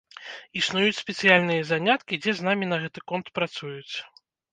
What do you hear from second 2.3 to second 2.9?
з намі на